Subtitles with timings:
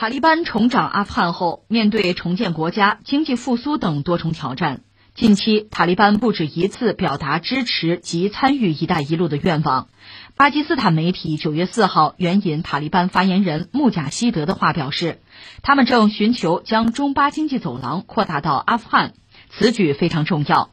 [0.00, 4.82] 塔利班重掌阿富汗后，面对重建国家、经济复苏等多重挑战，
[5.16, 9.88] 近期塔利班不止一次表达支持及参与“一带一路”的愿望。
[10.36, 15.18] 巴基斯坦媒体九月四号援引塔利班发言人穆贾希德的话表示，
[15.62, 19.14] 他们正寻求将中巴经济走廊扩大到阿富汗，
[19.50, 20.70] 此举非常重要。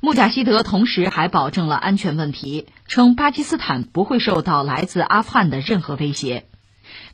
[0.00, 6.44] 穆贾希德同时还保证了安全问题，称巴基斯坦不会受到来自阿富汗的任何威胁。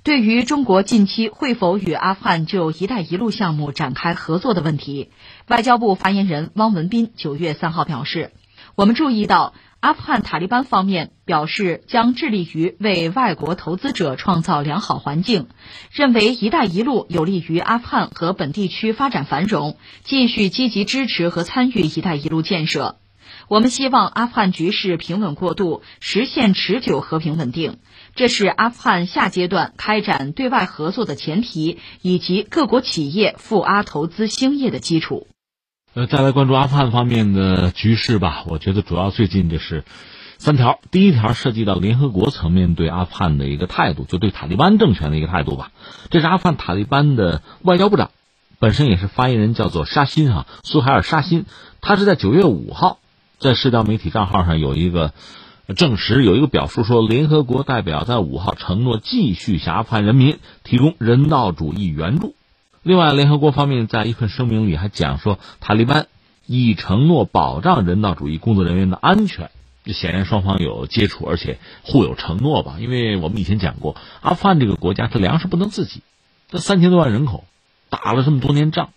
[0.08, 5.10] 对于中国近期会否与阿富汗就“一带一路”项目展开合作的问题，
[5.48, 8.32] 外交部发言人汪文斌九月三号表示
[8.74, 15.48] ：“我们注意到，阿富汗塔利班方面表示将致力于为外国投资者创造良好环境，
[15.92, 22.96] 认为‘一带一路’有利于阿富汗和本地区发展繁荣，继续积极支持和参与‘一带一路’建设。”
[23.48, 27.78] 我们希望阿富汗局势平稳过渡，实现持久和平稳定，
[28.18, 35.28] 这是阿富汗下阶段开展对外合作的前提，以及各国企业赴阿投资兴业的基础。
[35.94, 38.42] 呃，再来关注阿富汗方面的局势吧。
[38.48, 39.84] 我觉得主要最近就是
[40.36, 40.80] 三条。
[40.90, 45.70] 第一条涉及到联合国层面对阿富汗的一个态度，就对塔利班政权的一个态度吧。
[46.10, 48.10] 这是阿富汗塔利班的外交部长，
[48.58, 51.46] 本身也是发言人，叫做沙欣哈苏海尔沙欣，
[51.80, 52.98] 他是在九月五号。
[53.38, 55.12] 在社交媒体账号上有一个
[55.74, 62.34] 证实，有一个表述说，联合国代表在五号承诺继续向阿富汗人民提供人道主义援助。
[62.82, 66.06] 另外，联合国方面在一份声明里还讲说，塔利班
[66.46, 69.50] 已承诺保障人道主义工作人员的安全。
[69.84, 72.76] 这显然双方有接触，而且互有承诺吧？
[72.78, 76.00] 因为我们以前讲过，阿富汗这个国家它粮食不能自给，
[76.50, 77.44] 这三千多万人口
[77.90, 78.88] 打了这么多年仗，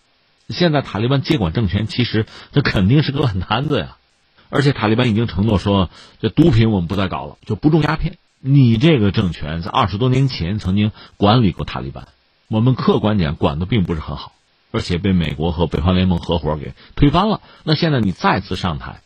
[0.47, 3.97] 现在塔利班接管政权，其实这肯定是个烂摊子呀。
[4.51, 8.17] 而且塔利班已经承诺说，这毒品我们不再搞了，就不种鸦片。
[8.39, 12.07] 你这个政权在二十多年前曾经管理过塔利班，
[12.47, 14.33] 我们客观讲管的并不是很好，
[14.71, 17.39] 而且被美国和北方联盟合伙给推翻了。
[17.63, 19.01] 那现在你再次上台，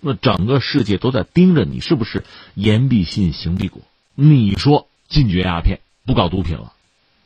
[0.00, 3.82] 那整个世界都在盯着你是不是言必信行必果。
[4.14, 6.72] 你说禁绝鸦片，不搞毒品了，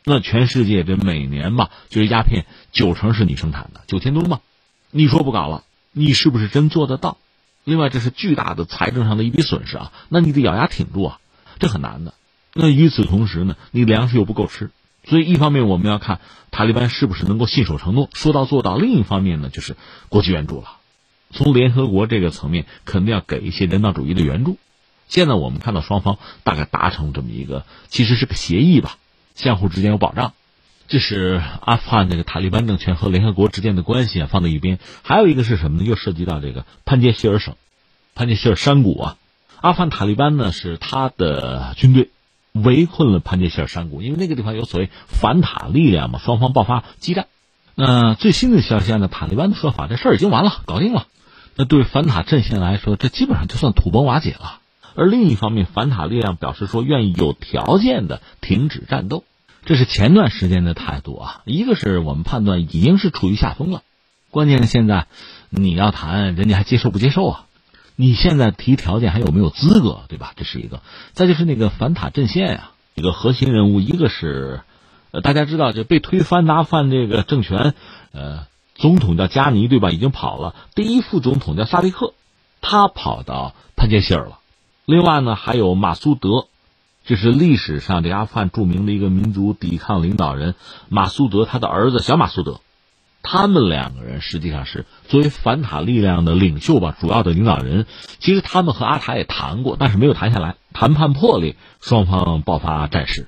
[0.04, 4.40] 那全世界这每年吧，就是鸦片九成是你生产的，九千多嘛。
[4.90, 7.18] 你说不搞了，你是不是真做得到？
[7.68, 9.92] 另外，这是巨大的财政上的一笔损失啊！
[10.08, 11.20] 那你得咬牙挺住啊，
[11.58, 12.14] 这很难的。
[12.54, 14.70] 那与此同时呢，你粮食又不够吃，
[15.04, 16.18] 所以一方面我们要看
[16.50, 19.76] 塔利班是不是能够信守承诺、说到做到；另一方面呢，就是
[20.08, 20.78] 国际援助了。
[21.30, 24.56] 从联合国这个层面，肯定要给一些人道主义的援助。
[25.06, 28.96] 现在我们看到双方大概达成这么一个，其实是个协议吧，
[29.34, 30.32] 相互之间有保障。
[30.88, 34.78] 这是阿富汗这个塔利班政权和联合国之间的关系啊，放在一边。
[35.02, 35.84] 还有一个是什么呢？
[35.86, 37.56] 又涉及到这个潘杰希尔省，
[38.14, 39.16] 潘杰希尔山谷啊。
[39.60, 42.08] 阿富汗塔利班呢是他的军队
[42.52, 47.26] 围困了潘杰希尔山谷，因为那个地方有所谓反塔力量嘛，双方爆发激战。
[47.74, 51.06] 那最新的消息呢，塔利班的说法，这事儿已经完了，搞定了。
[51.54, 54.60] 那对反塔阵线来说，这基本上就算土崩瓦解了。
[54.94, 59.22] 而另一方面，反塔力量表示说愿意有条件的停止战斗。
[59.68, 63.82] 这是前段时间的态度啊，一个是我们判断已经是处于下风了，
[64.30, 65.08] 关键现在
[65.50, 67.44] 你要谈，人家还接受不接受啊？
[67.94, 70.32] 你现在提条件还有没有资格，对吧？
[70.36, 70.80] 这是一个。
[71.12, 74.62] 再就是那个反塔阵线啊，一个核心人物，一个是，
[75.10, 77.74] 呃，大家知道，这被推翻拿犯这个政权，
[78.12, 79.90] 呃，总统叫加尼，对吧？
[79.90, 80.54] 已经跑了。
[80.74, 82.14] 第一副总统叫萨利克，
[82.62, 84.38] 他跑到潘杰希尔了。
[84.86, 86.47] 另外呢，还有马苏德。
[87.08, 90.54] 这是历史上这阿富汗著名的一个民族抵抗领导人
[90.90, 92.60] 马苏德，他的儿子小马苏德，
[93.22, 97.86] 他们两个人实际上是作为反塔力量的领袖吧，主要的领导人。
[98.18, 103.26] 其实他们和阿塔也谈过，但是没有谈下来，谈判破裂，双方爆发战事。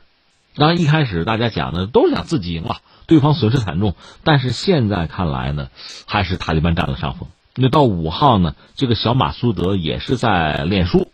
[0.57, 3.95] 当然一开始大家讲的都是想自己赢了，对方损失惨重。
[4.25, 5.69] 但是现在看来呢，
[6.07, 7.31] 还是塔利班占了上风。
[7.55, 11.10] 那到五号呢，这个小马苏德也是在脸书。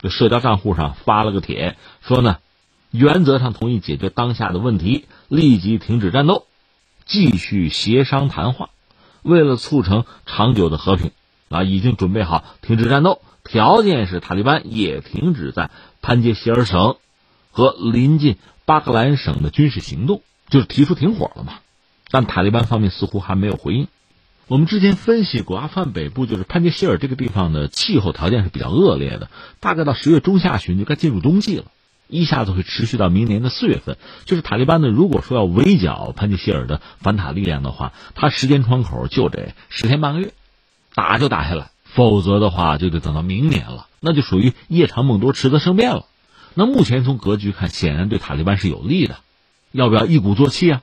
[0.00, 2.38] 这社交账户上发了个帖，说呢，
[2.90, 6.46] 原则上同意解决当下的问题，立即停止战斗，
[7.04, 8.70] 继续协商谈话。
[9.22, 11.10] 为了促成长久的和平，
[11.48, 15.70] 啊，已经准备好停止战斗，条件是塔利班也停止在
[16.00, 16.96] 潘杰希尔省
[17.50, 21.54] 和临近巴格兰省的军事行动，就是提出停火了嘛。
[22.10, 23.88] 但塔利班方面似乎还没有回应。
[24.48, 29.28] 我们之前分析过，阿富汗北部就是潘杰希尔这个地方的气候条件是比较恶劣的，
[29.60, 31.64] 大概到十月中下旬就该进入冬季了，
[32.08, 33.98] 一下子会持续到明年的四月份。
[34.24, 40.32] 就是塔利班呢，如果说要围剿潘杰希尔的反塔力量的话，他时间窗口就得十天半个月，
[40.94, 46.06] 打就打下来，否则的话就得等到明年了，那就属于夜长梦多，迟则生变了。
[46.54, 49.18] 那目前从格局看，显然对塔利班是有利的。
[49.72, 50.82] 要不要一鼓作气啊？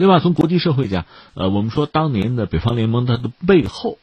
[0.00, 1.04] 另外，从国际社会讲，
[1.34, 3.98] 呃，我们说当年的北方联盟它的背后，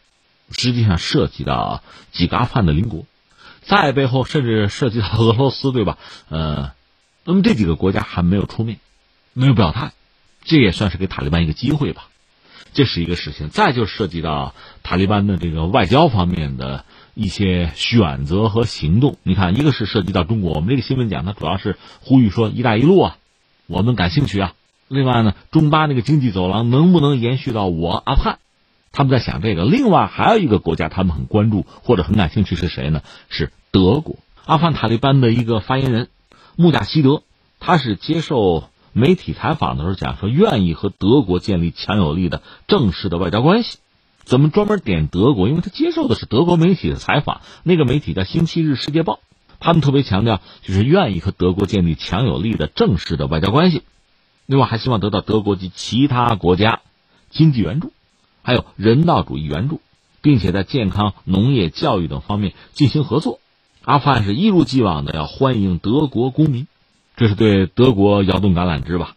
[0.51, 3.07] 实际上涉及到几个阿富汗的邻国，
[3.63, 5.97] 在背后甚至涉及到俄罗斯，对吧？
[6.29, 6.71] 呃，
[7.25, 8.77] 那么这几个国家还没有出面，
[9.33, 9.91] 没有表态，
[10.43, 12.09] 这也算是给塔利班一个机会吧。
[12.73, 13.49] 这是一个事情。
[13.49, 14.53] 再就涉及到
[14.83, 16.85] 塔利班的这个外交方面的
[17.15, 19.17] 一些选择和行动。
[19.23, 23.17] 你看，一个是涉及到中国，我们这个新闻讲，它主要是呼吁说“一带一路”啊，
[23.65, 24.53] 我们感兴趣啊。
[24.87, 28.39] 另外呢，中巴那个经济走廊能不能延续到我阿富汗？
[28.91, 29.65] 他们在想这个。
[29.65, 33.01] 另外还有一个国家，他们很关注或者很感兴趣是谁呢？
[33.29, 34.15] 是德国。
[34.45, 36.07] 阿富汗塔利班的一个发言人
[36.55, 37.21] 穆贾希德，
[37.59, 43.77] 他是接受媒体采访的时候讲说，愿意和德国建立强有力的正式的外交关系。
[44.23, 45.47] 怎么专门点德国？
[45.47, 49.13] 因为他接受的是德国媒体的采访，那个媒体叫《星期日世界报》，
[49.59, 53.83] 他们特别强调就是愿意和德国建立强有力的正式的外交关系。
[54.47, 56.79] 另外还希望得到德国及其他国家
[57.29, 57.91] 经济援助，
[58.43, 59.81] 还有人道主义援助，
[60.21, 63.39] 并且在健康、农业、教育等方面进行合作。
[63.83, 66.65] 阿富汗是一如既往的要欢迎德国公民，
[67.17, 69.16] 这是对德国摇动橄榄枝吧。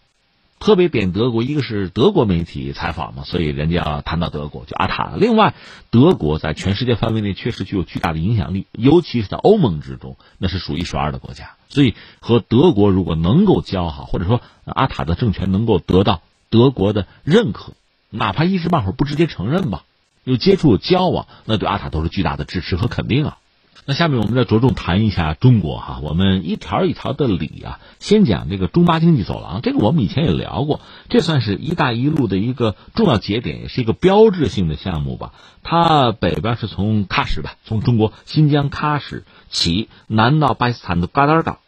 [0.61, 5.15] 特别贬德国，一个是德国媒体采访嘛，所以人家谈到德国就阿塔。
[5.17, 5.55] 另外，
[5.91, 11.53] 德国在全世界范围内确实具有巨大的影响力，尤其是在欧盟之中，那是数一数二的国家。
[11.71, 16.21] 所以和德国如果能够交好，或者说阿塔的政权能够得到
[16.51, 17.73] 德国的认可，
[18.11, 19.85] 哪怕一时半会儿不直接承认吧，
[20.25, 23.39] 有接触交往，那对阿塔都是巨大的支持和肯定啊。
[23.87, 35.33] 那下面我们再着重谈一下中国哈，我们一条一条的理啊，先讲这个中巴经济走廊，这个我们以前也聊过，这算是一带一路的一个重要节点，也是一个标志性的项目吧。
[35.63, 41.59] 它北边是从喀什吧，从中国新疆喀什起，南到巴基斯坦的嘎达尔港，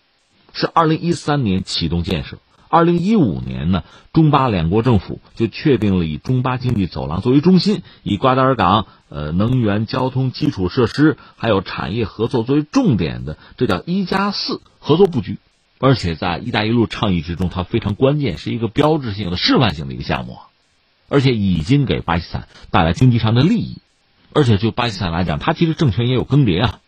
[0.52, 2.38] 是二零一三年启动建设。
[2.72, 3.84] 二零一五年呢，
[4.14, 15.36] 中巴两国政府就确定了以中巴经济走廊作为中心，以瓜达尔港呃能源、交通基础设施还有产业合作作为重点的，这叫一加四合作布局。
[15.80, 20.38] 而且在“一带一路”倡议之中，它非常关键，是一个标志性的示范性的一个项目，
[21.10, 23.82] 而且已经给巴基斯坦带来经济上的利益。
[24.32, 26.78] 而且就巴基斯坦来讲，它其实政权也有更迭啊，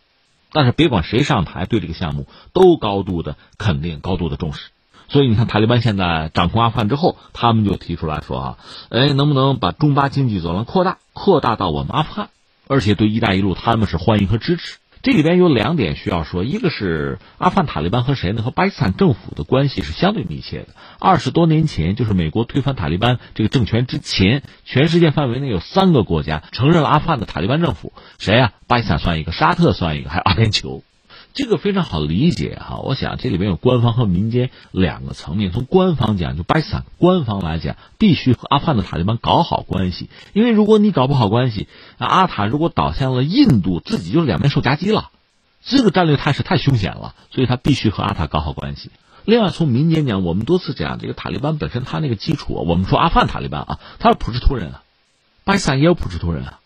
[0.51, 4.69] 但是别管谁上台，对这个项目都高度的肯定，高度的重视。
[5.07, 8.57] 所以你看，塔利班现在掌控阿富汗之后，他们就提出来说啊，
[8.89, 12.29] 哎，能不能把中巴经济走廊扩大，扩大到我们阿富汗？
[12.67, 14.77] 而且对“一带一路”他们是欢迎和支持。
[15.03, 18.41] 这里边有两点需要说，一个是阿富汗塔利班和谁呢？
[18.41, 20.69] 和巴基斯坦政府的关系是相对密切的。
[20.97, 28.53] 二十多年前，就是美国推翻塔利班这个政权之前，全世界范围内有三个国家承认了阿富汗的塔利班政府，谁呀？
[28.65, 30.81] 巴基斯坦算一个，沙特算一个，还有阿联酋。
[31.35, 35.51] 这个非常好理解哈，我想这里面有官方和民间两个层面。
[35.51, 41.67] 从官方讲，就巴基斯坦官方来讲，必须和阿富汗的塔利班搞好关系，因为如果你搞不好关系，
[41.97, 45.11] 阿塔如果倒向了印度，自己就两面受夹击了，
[45.61, 48.89] 这个战略态势太凶险了，所以他必须和阿塔搞好关系。
[49.25, 54.83] 另外，从民间讲，我们多次讲这个塔利班本身，他那个基础，我们说阿富汗塔利班啊，他是普什图人啊，
[55.43, 56.59] 巴基斯坦也有普什图人啊，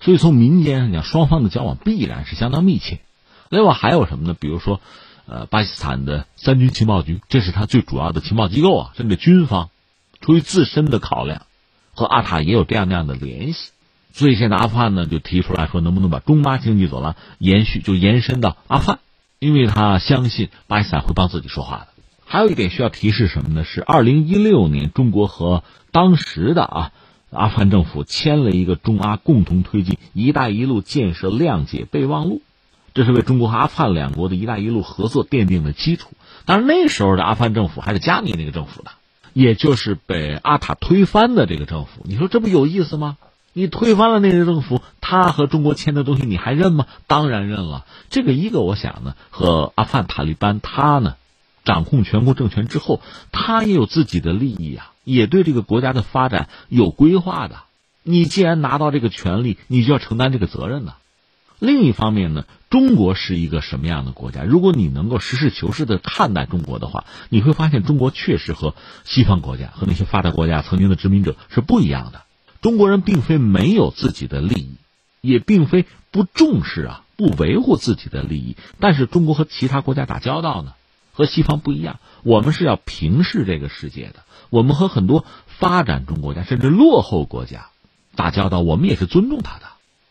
[0.00, 3.00] 所以从民间上讲，双方的交往必然是相当密切。
[3.48, 4.36] 另外还有什么呢？
[4.38, 4.80] 比如说，
[5.26, 8.92] 呃，巴基斯坦的三军情报局，这是他最主要的情报机构啊。
[8.96, 9.70] 甚至军方
[10.20, 11.42] 出于自身的考量，
[11.94, 13.70] 和阿塔也有这样那样的联系。
[14.12, 19.00] 所以现在阿富汗呢就提出来说，能不能把中巴经济走廊延续，就延伸到阿富汗？
[19.38, 21.88] 因为他相信巴基斯坦会帮自己说话的。
[22.24, 23.62] 还有一点需要提示什么呢？
[23.64, 25.62] 是二零一六年，中国和
[25.92, 26.92] 当时的啊
[27.30, 32.40] 阿富汗政府签了一个中阿共同推进“一带一路”建设谅解备忘录。
[32.96, 36.08] 这是为中国和阿富汗两国的一带一路合作奠定了基础。
[36.46, 38.90] 当然，那时候的阿富汗政府还是加尼那个政府的，
[39.34, 41.90] 也就是被阿塔推翻的这个政府。
[42.04, 43.18] 你说这不有意思吗？
[43.52, 46.86] 你推翻了那个政府，他和中国签的东西你还认吗？
[47.06, 47.84] 当然认了。
[48.08, 51.16] 这个一个，我想呢，和阿富汗塔利班他呢，
[51.66, 57.56] 掌控全国政权之后，他也有自己的利益啊，也对这个国家的发展有规划的。
[58.02, 60.94] 你既然拿到这个权利，你就要承担这个责任呢。
[61.58, 62.44] 另一方面呢，
[62.76, 64.42] 中国是一个什么样的国家？
[64.42, 72.24] 如果你能够实事求是的看待中国的话，你会发现中国确实和西方国家和那些发达国家曾经的殖民者是不一样的。
[72.60, 74.76] 中国人并非没有自己的利益，
[75.22, 78.58] 也并非不重视啊，不维护自己的利益。
[78.78, 80.74] 但是中国和其他国家打交道呢，
[81.14, 81.98] 和西方不一样。
[82.24, 84.16] 我们是要平视这个世界的。
[84.50, 87.68] 我们和很多发展中国家甚至落后国家
[88.16, 89.64] 打交道，我们也是尊重他的。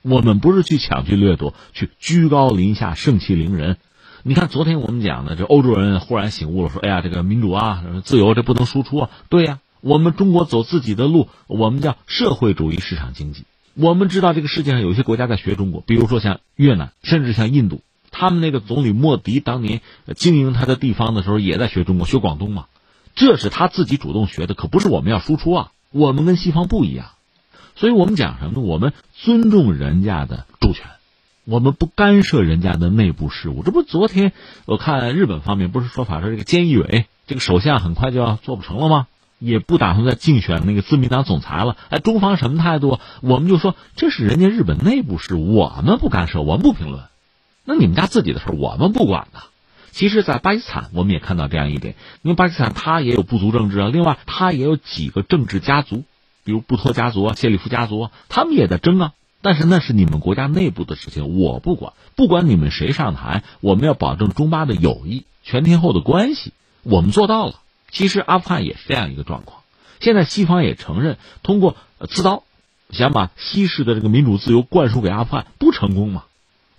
[0.07, 3.77] 我们不是去抢去掠夺，去居高临下、盛气凌人。
[4.21, 13.45] 你看昨天我们讲的，这欧洲人忽然醒悟了，说：“哎呀，这个民主啊，自由这不能输出啊。”对呀，我们中国走自己的路，我们叫社会主义市场经济。
[13.73, 17.81] 我们知道这个世界上有些国家在学中国，比如说像越南，甚至像印度，
[18.11, 19.81] 他们那个总理莫迪当年
[20.15, 22.65] 经营他的地方的时候，也在学中国，学广东嘛。
[23.15, 25.71] 这是他自己主动学的，可不是我们要输出啊。
[25.91, 27.07] 我们跟西方不一样，
[27.75, 28.61] 所以我们讲什么呢？
[28.61, 30.85] 我们尊重人家的主权，
[31.43, 33.63] 我们不干涉人家的内部事务。
[33.63, 34.31] 这不，昨天
[34.65, 39.07] 我看日本方面不是说法说这个菅义伟这个首相很快就要做不成了吗？
[39.37, 41.75] 也不打算再竞选那个自民党总裁了。
[41.89, 42.99] 哎，中方什么态度？
[43.21, 47.03] 我们就说这是人家日本内部事务，我们不干涉，我们不评论。
[47.65, 49.39] 那你们家自己的事我们不管的。
[49.91, 56.03] 其实，在巴基斯坦，我们也看到这样一点，因为巴基斯坦它也有部族政治啊，另外它也有几个政治家族，
[56.45, 59.11] 比如布托家族啊、谢里夫家族啊，他们也在争啊。
[59.41, 61.93] 但是那是你们国家内部的事情，我不管。
[62.15, 67.55] 不管你们谁上台，我们要保证中巴的友谊、全天候的关系，我们做到了。
[67.91, 69.61] 其实阿富汗也是这样一个状况。
[69.99, 71.75] 现在西方也承认，通过
[72.09, 72.43] 刺刀
[72.89, 76.23] 想把西式的这个民主自由灌输给阿富汗，不成功吗？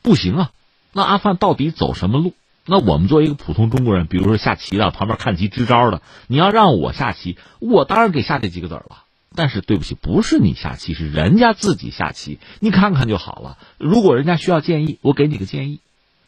[0.02, 0.50] 不行啊。
[0.92, 2.34] 那阿富汗到底走什么路？
[2.64, 9.04] 那我们作为一个普通中国人，比如说下棋的，旁边看棋支招的，你要让我下棋，我当然给下这几个子儿了。
[9.36, 13.58] 但是对不起，不是你下棋，是人家自己下棋，你看看就好了。
[13.78, 15.78] 如果人家需要建议，我给你个建议；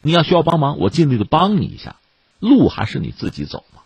[0.01, 1.97] 你要需要帮忙，我尽力的帮你一下。
[2.39, 3.81] 路还是你自己走嘛。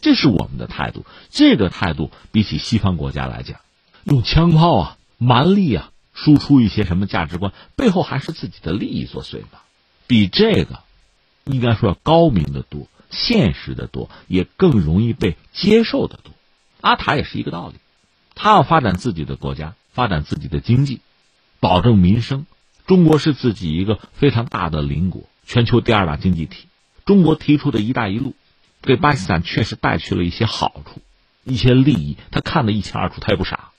[0.00, 3.58] 这是我们的态度，这个态度比起西方国家来讲，
[4.04, 9.58] 用枪炮啊、蛮力啊输出一些什么价值观，背后还是自己的利益作祟嘛，
[10.06, 10.78] 比这个
[11.44, 16.32] 应该说要高明的多、现实的多，也更容易被接受的多。
[16.80, 17.74] 阿塔也是一个道理，
[18.40, 21.00] 他要发展自己的国家，发展自己的经济，
[21.58, 22.46] 保证民生。
[22.86, 26.68] 中国是自己一个非常大的邻国，全球第二大经济体。
[27.04, 28.34] 中国提出的一带一路。
[28.80, 31.02] 给巴基斯坦确实带去了一些好处，
[31.42, 33.70] 一些利益，他看得一清二楚，他也不傻，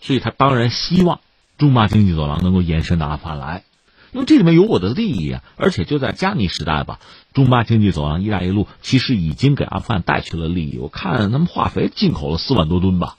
[0.00, 1.20] 所以他当然希望
[1.58, 3.62] 中巴经济走廊能够延伸到阿富汗来，
[4.10, 5.44] 因为这里面有我的利益啊！
[5.56, 6.98] 而且就在加尼时代吧，
[7.32, 10.76] 中巴经济走廊“一带一路”其实已经给阿富汗带去了利益。
[10.78, 13.16] 我看他们化肥进口了四万多吨吧，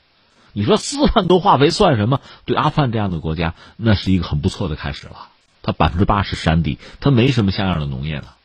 [0.54, 2.22] 你说四万多化肥算什么？
[2.46, 5.30] 对阿富汗这样的国家，那是一个很不错的开始了。
[5.62, 8.36] 它百分之八十山地，它没什么像样的农业了。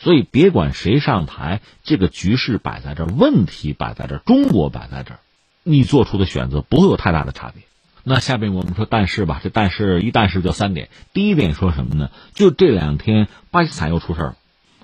[0.00, 5.20] 所以，别管谁上台，这个局势摆在这儿，问题摆在这儿，中国摆在这儿，
[5.62, 7.62] 你做出的选择不会有太大的差别。
[8.02, 10.88] 那下边我们说但是吧，这但是一但是就三点。
[11.12, 12.10] 第一点说什么呢？
[12.34, 14.36] 就这两天巴基斯坦又出事儿，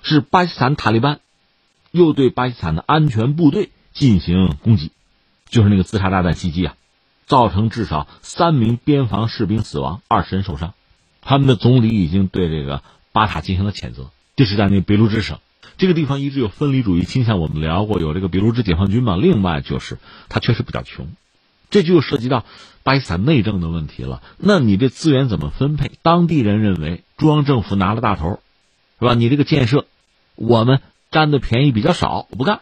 [0.03, 1.19] 是巴基斯坦塔利班
[1.91, 4.93] 又对巴基斯坦的安全部队进行攻击，
[5.49, 6.75] 就是那个自杀炸弹袭击啊，
[7.25, 10.73] 造成至少三名边防士兵死亡，二十人受伤。
[11.21, 14.09] 他们的总理已经对这个巴塔进行了谴责。
[14.35, 15.39] 这是在那别卢支省，
[15.77, 17.39] 这个地方一直有分离主义倾向。
[17.39, 19.17] 我们聊过，有这个别卢支解放军嘛。
[19.17, 19.97] 另外就是，
[20.29, 21.07] 他确实比较穷，
[21.69, 22.45] 这就涉及到
[22.83, 24.21] 巴基斯坦内政的问题了。
[24.37, 25.91] 那你这资源怎么分配？
[26.01, 28.39] 当地人认为中央政府拿了大头，
[28.99, 29.13] 是吧？
[29.13, 29.85] 你这个建设，
[30.35, 32.61] 我们占的便宜比较少，我不干。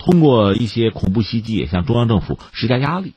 [0.00, 3.12] 通过一些恐怖袭击，也向中央政府施加压力。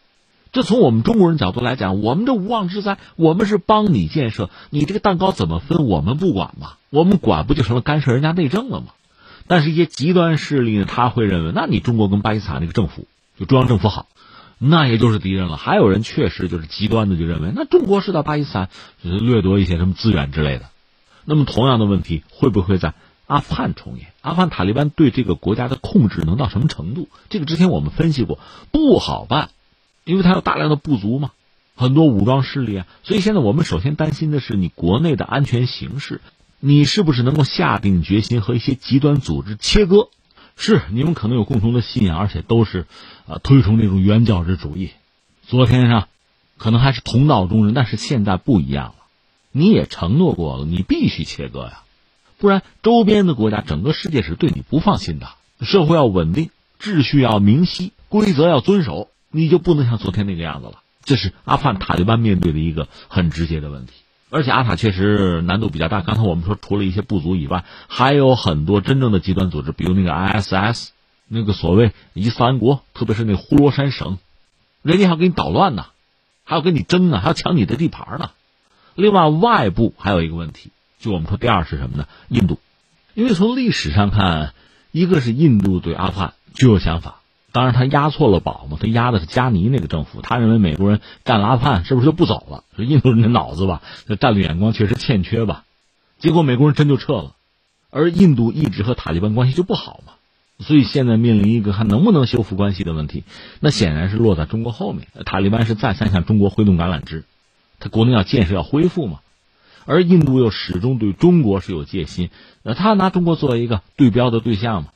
[0.51, 6.73] 这从我们中国人角度来讲，我们这无妄之灾，我们是帮你建设，你这个蛋糕怎么分，我们不管嘛？
[6.91, 8.87] 我们管不就成了干涉人家内政了吗？
[9.47, 13.07] 但是，一些极端势力呢，他会认为，那你中国跟巴基斯坦那个政府，
[13.39, 14.05] 就中央政府好，
[14.59, 15.57] 那也就是敌人了。
[15.57, 18.69] 还有人确实就是极端的，就认为，那中国是到巴基斯坦
[19.01, 20.65] 掠夺一些什么资源之类的。
[21.25, 22.93] 那么，同样的问题会不会在
[23.27, 24.07] 阿富汗重演？
[24.21, 27.07] 阿富汗塔利班对这个国家的控制能到什么程度？
[27.29, 28.39] 这个之前我们分析过，
[28.71, 29.49] 不好办。
[30.05, 31.31] 因为它有大量的部族嘛，
[31.75, 36.19] 很多武装势力啊，所以现在我们首先担心的是你国内的安全形势，
[36.59, 40.09] 你是不是能够下定决心和一些极端组织切割？
[40.57, 42.85] 是你们可能有共同的信仰，而且都是，
[43.27, 44.91] 呃，推崇那种原教旨主义。
[45.47, 46.09] 昨天上，
[46.57, 48.95] 可能还是同道中人，但是现在不一样了。
[49.51, 51.82] 你也承诺过了，你必须切割呀，
[52.43, 55.29] 不然周边的国家，整个世界是对你不放心的。
[55.61, 59.07] 社会要稳定，秩序要明晰，规则要遵守。
[59.31, 63.93] 你就不能像昨天那个样子了，这是阿富汗塔利班面对的一个很直接的问题，
[64.29, 66.01] 而且阿塔确实难度比较大。
[66.01, 70.89] 刚才我们说，除了一些不足以外，还有很多真正的极端组织，比如那个 ISS，
[71.29, 74.17] 那个所谓伊斯兰国，特别是那呼罗珊省，
[74.81, 75.85] 人家还要给你捣乱呢，
[76.43, 78.31] 还要跟你争呢，还要抢你的地盘呢。
[78.95, 80.71] 另外，外部还有一个问题，
[81.03, 82.07] 就我们说第二是什么呢？
[82.29, 82.59] 印度，
[83.13, 84.53] 因为从历史上看，
[84.93, 87.19] 一个是印度对阿富汗就有想法。
[87.51, 90.21] 当然，他押错了宝嘛，他押的是加尼那个政府。
[90.21, 92.63] 他认为美国人占了阿富汗，是不是就不走了？
[92.81, 95.65] 印度人的脑子吧，这战略眼光确实欠缺吧。
[96.19, 97.35] 结果美国人真就撤了。
[97.89, 100.13] 而印度一直和塔利班关系就不好嘛，
[100.59, 103.25] 所以现在面临一个还能不能修复关系的问题，
[103.59, 105.09] 那显然是落在中国后面。
[105.25, 107.25] 塔利班是再三向中国挥动橄榄枝，
[107.79, 109.19] 他国内要建设要恢复嘛，
[109.85, 112.29] 而印度又始终对中国是有戒心，
[112.61, 114.89] 那他拿中国作为一个对标的对象嘛，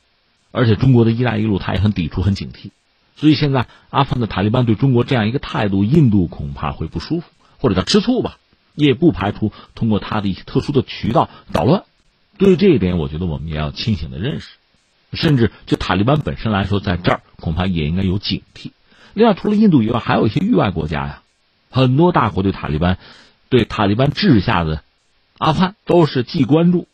[0.50, 2.70] 而且中国的一带一路他也很抵触很警惕，
[3.16, 7.26] 所以现在阿富汗的塔利班对中国这样一个态度，印度恐怕会不舒服，
[7.58, 8.38] 或者叫吃醋吧。
[8.74, 11.82] 也不排除通过他的一些特殊的渠道捣乱，
[12.36, 14.50] 对于这一点，我觉得我们也要清醒的认识，
[15.12, 18.70] 甚至就塔利班本身来说，在这儿恐怕也应该有警惕。
[19.14, 21.22] 另外，除了印度以外，还有一些域外国家呀，
[21.72, 22.98] 很多大国对塔利班、
[23.48, 24.82] 对塔利班治下的
[25.38, 26.86] 阿富汗都是既关注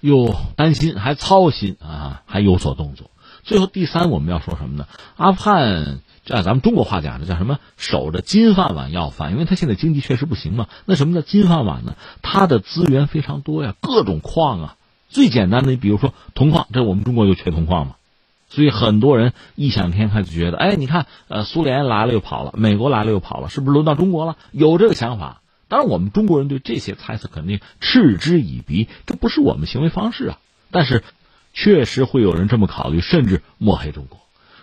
[0.00, 3.10] 又担心，还操心啊，还有所动作。
[3.42, 4.86] 最后，第三，我们要说什么呢？
[5.16, 6.00] 阿富汗。
[6.24, 7.58] 这咱们中国话讲，的叫什么？
[7.78, 10.68] 守着金饭碗要饭，因为他现在经济确实不行嘛。
[10.84, 11.96] 那什么叫金饭碗呢？
[12.20, 14.76] 它的资源非常多呀，各种矿啊。
[15.08, 17.94] 最简单的，你比如说铜矿，这我们中国就缺铜矿嘛。
[18.50, 24.36] 所以很多人异想天开，就觉得，哎，你看，呃，苏联来了又跑了，美国来了又跑了，是不是轮到中国了？
[24.52, 25.40] 有这个想法。
[25.68, 30.38] 当然，我们中国人对这些猜测肯定嗤之以鼻，这不是我们行为方式啊。
[30.70, 31.04] 但是，
[31.52, 34.18] 确实会有人这么考虑，甚至抹黑中国。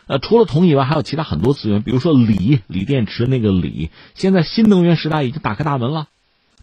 [0.08, 6.08] 呃，除了铜以外，还有其他很多资源，比如说锂，锂电池那个锂，现在新能源时代已经打开大门了，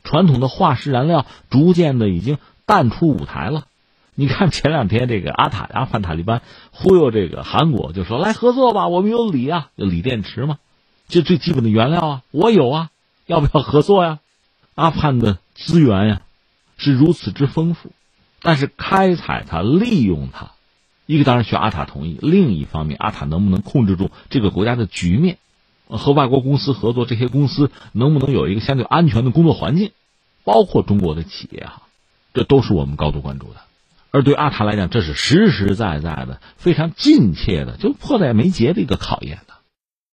[0.05, 3.67] 传统的化石燃料逐渐的已经淡出舞台了。
[4.15, 10.59] 你看前两天这个阿塔阿富汗塔利班忽悠这个韩国，就说来合作吧，我们有锂啊，有锂电池嘛，
[11.09, 12.91] 这最基本的原料啊，我有啊，
[13.27, 14.21] 要不要合作呀？
[14.75, 16.23] 阿富汗的资源呀，
[16.79, 17.93] 是如此之丰富，
[18.41, 20.53] 但是开采它，利用它。
[21.07, 25.39] 一个当然需要阿塔同意，另一方面，阿塔能不能控制住这个国家的局面，
[25.89, 29.91] 和外国公司合作，这些公司能不能有一个相对安全的工作环境，
[30.45, 31.83] 包括中国的企业哈，
[32.33, 33.61] 这都是我们高度关注的。
[34.11, 39.52] 而对阿塔来讲，这是实实在在的、非常近切的，就迫在眉睫的一个考验的。